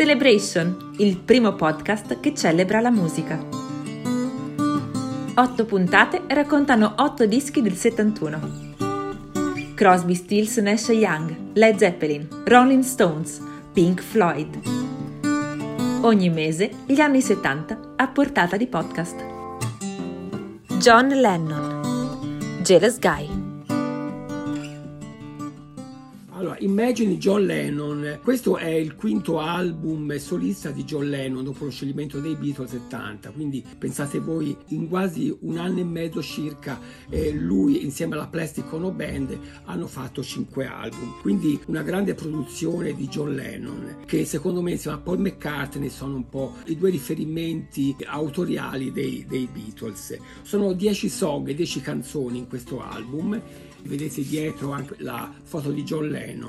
[0.00, 3.38] Celebration, il primo podcast che celebra la musica.
[5.34, 8.40] Otto puntate raccontano otto dischi del 71.
[9.74, 13.42] Crosby, Stills, Nash Young, Led Zeppelin, Rolling Stones,
[13.74, 14.58] Pink Floyd.
[16.00, 19.22] Ogni mese gli anni 70 a portata di podcast.
[20.78, 23.39] John Lennon, Jealous Guy.
[26.50, 31.70] Allora, Immagine John Lennon, questo è il quinto album solista di John Lennon dopo lo
[31.70, 37.30] scioglimento dei Beatles 70, quindi pensate voi in quasi un anno e mezzo circa eh,
[37.32, 43.06] lui insieme alla Plastic Ono Band hanno fatto cinque album, quindi una grande produzione di
[43.06, 47.94] John Lennon che secondo me insieme a Paul McCartney sono un po' i due riferimenti
[48.06, 50.18] autoriali dei, dei Beatles.
[50.42, 53.40] Sono dieci song dieci canzoni in questo album
[53.82, 56.39] vedete dietro anche la foto di John Lennon.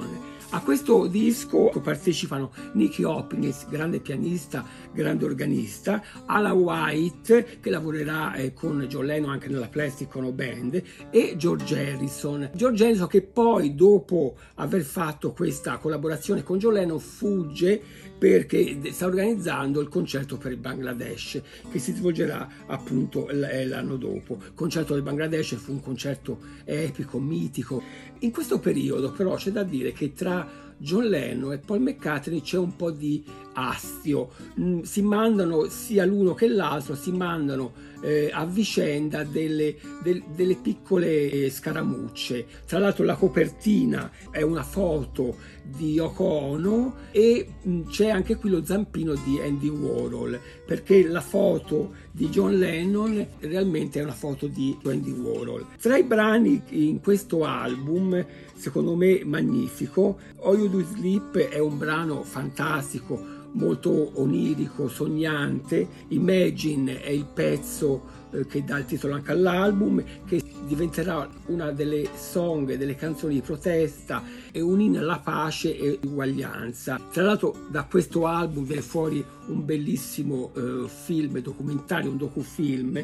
[0.53, 8.53] A questo disco partecipano Nicky Hopkins, grande pianista, grande organista, Ala White, che lavorerà eh,
[8.53, 12.50] con John Lennon anche nella Plastic Ono Band, e George Harrison.
[12.53, 17.81] George Harrison che poi, dopo aver fatto questa collaborazione con John Lennon, fugge
[18.22, 21.41] perché sta organizzando il concerto per il Bangladesh
[21.72, 24.38] che si svolgerà appunto eh, l'anno dopo.
[24.45, 27.81] Il concerto del Bangladesh fu un concerto epico, mitico.
[28.19, 30.47] In questo periodo però c'è da dire che tra
[30.78, 36.33] John Lennon e Paul McCartney c'è un po' di astio, mm, si mandano sia l'uno
[36.33, 42.45] che l'altro, si mandano eh, a vicenda delle, del, delle piccole scaramucce.
[42.66, 48.35] Tra l'altro la copertina è una foto di Yoko Ono e mh, mm, c'è anche
[48.35, 54.13] qui lo zampino di Andy Warhol, perché la foto di John Lennon realmente è una
[54.13, 55.65] foto di Andy Warhol.
[55.79, 61.77] Tra i brani in questo album, secondo me magnifico, All You Do Sleep è un
[61.77, 65.88] brano fantastico, molto onirico, sognante.
[66.09, 72.75] Imagine è il pezzo che dà il titolo anche all'album, che diventerà una delle song,
[72.75, 77.00] delle canzoni di protesta e un inno alla pace e uguaglianza.
[77.12, 83.03] Tra l'altro da questo album viene fuori un bellissimo eh, film documentario, un docufilm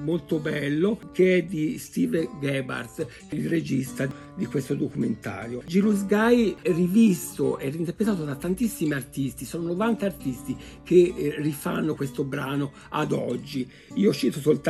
[0.00, 5.62] molto bello che è di Steve Gebhardt, il regista di questo documentario.
[5.66, 11.94] Girus Guy è rivisto e reinterpretato da tantissimi artisti, sono 90 artisti che eh, rifanno
[11.94, 13.68] questo brano ad oggi.
[13.94, 14.61] Io cito soltanto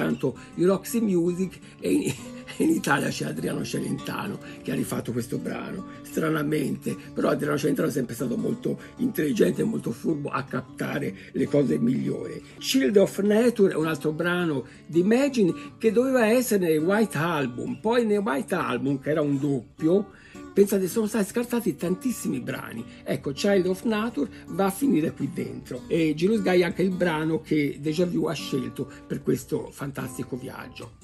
[0.54, 2.12] i Roxy Music e in,
[2.58, 7.90] in Italia c'è Adriano Celentano che ha rifatto questo brano, stranamente, però Adriano Celentano è
[7.90, 12.42] sempre stato molto intelligente e molto furbo a captare le cose migliori.
[12.58, 17.78] Shield of Nature è un altro brano di Imagine che doveva essere nel White Album,
[17.80, 20.10] poi nel White Album che era un doppio,
[20.52, 22.84] pensate sono stati scartati tantissimi brani.
[23.02, 26.90] Ecco, Child of Nature va a finire qui dentro e Gilles Guy è anche il
[26.90, 31.00] brano che Deja Vu ha scelto per questo fantastico viaggio.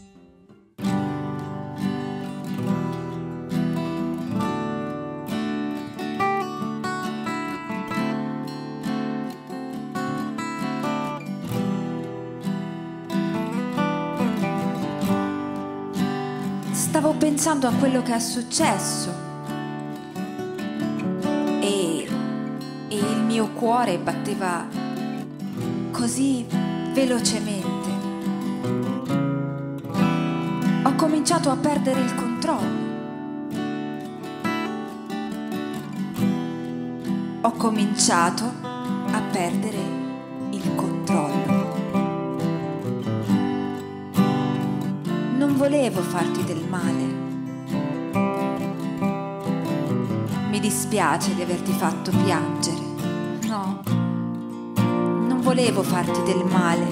[16.72, 19.27] Stavo pensando a quello che è successo
[23.38, 24.66] mio cuore batteva
[25.92, 26.44] così
[26.92, 27.88] velocemente.
[30.82, 32.86] Ho cominciato a perdere il controllo.
[37.42, 39.78] Ho cominciato a perdere
[40.50, 41.76] il controllo.
[45.54, 47.04] volevo farti del male.
[50.50, 52.87] Mi dispiace di averti fatto piangere.
[55.48, 56.86] Volevo farti del male.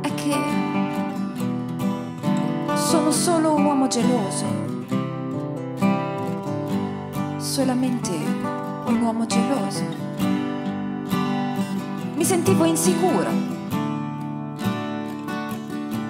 [0.00, 0.34] È che
[2.76, 4.46] sono solo un uomo geloso.
[7.36, 8.10] Solamente
[8.86, 9.84] un uomo geloso.
[12.14, 13.28] Mi sentivo insicuro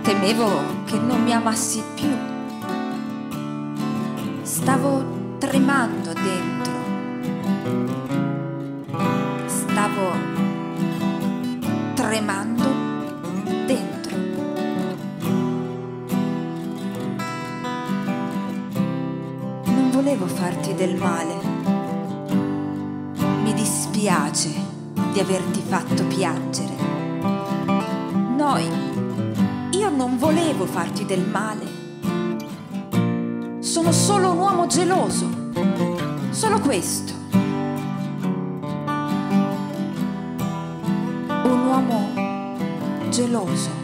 [0.02, 2.17] temevo che non mi amassi più.
[4.43, 5.02] Stavo
[5.38, 6.52] tremando dentro.
[9.92, 10.16] Stavo
[11.92, 12.64] tremando
[13.66, 14.16] dentro.
[19.64, 21.34] Non volevo farti del male.
[23.42, 24.48] Mi dispiace
[25.12, 26.74] di averti fatto piangere.
[28.34, 28.66] Noi
[29.94, 31.80] non volevo farti del male.
[33.60, 35.28] Sono solo un uomo geloso.
[36.30, 37.21] Solo questo.
[41.82, 42.08] Uomo
[43.11, 43.81] geloso.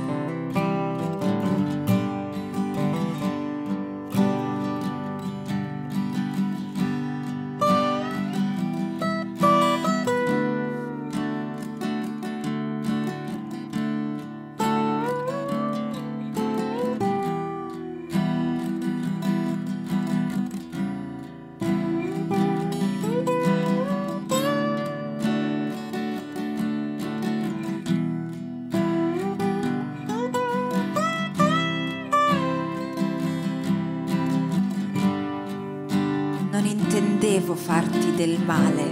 [36.59, 38.85] Non intendevo farti del male.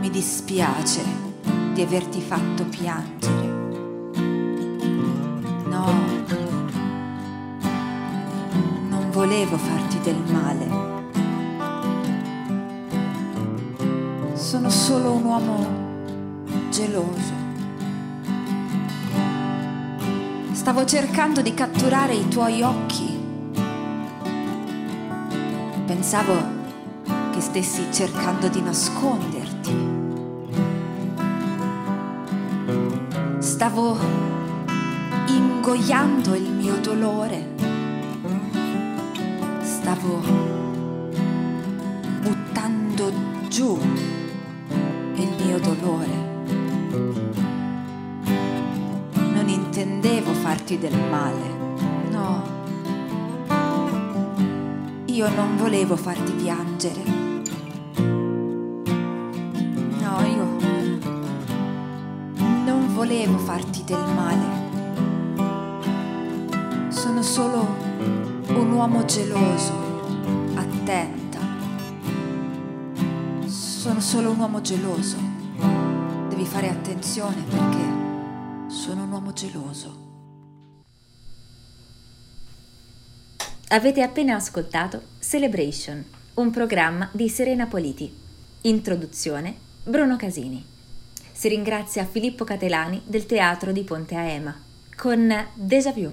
[0.00, 1.02] Mi dispiace
[1.74, 3.46] di averti fatto piangere.
[5.66, 5.92] No,
[8.88, 10.68] non volevo farti del male.
[14.32, 15.66] Sono solo un uomo
[16.70, 17.32] geloso.
[20.52, 23.13] Stavo cercando di catturare i tuoi occhi.
[25.94, 26.34] Pensavo
[27.30, 29.72] che stessi cercando di nasconderti.
[33.38, 33.96] Stavo
[35.28, 37.46] ingoiando il mio dolore.
[39.62, 40.20] Stavo
[42.22, 43.12] buttando
[43.46, 43.78] giù
[45.14, 46.08] il mio dolore.
[49.14, 51.63] Non intendevo farti del male,
[55.14, 57.04] Io non volevo farti piangere.
[60.00, 60.44] No, io
[62.64, 64.62] non volevo farti del male.
[66.88, 67.64] Sono solo
[68.48, 69.72] un uomo geloso,
[70.56, 71.38] attenta.
[73.46, 75.16] Sono solo un uomo geloso.
[76.28, 80.03] Devi fare attenzione perché sono un uomo geloso.
[83.74, 86.04] Avete appena ascoltato Celebration,
[86.34, 88.08] un programma di Serena Politi.
[88.60, 90.64] Introduzione Bruno Casini.
[91.32, 94.56] Si ringrazia Filippo Catelani del Teatro di Ponte Aema
[94.96, 96.08] con Déjà Vu,